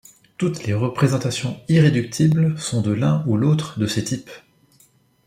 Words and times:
Toutes 0.39 0.63
les 0.65 0.73
représentations 0.73 1.61
irréductibles 1.67 2.57
sont 2.57 2.81
de 2.81 2.89
l'un 2.91 3.23
ou 3.27 3.37
l'autre 3.37 3.77
de 3.79 3.85
ces 3.85 4.03
types. 4.03 4.31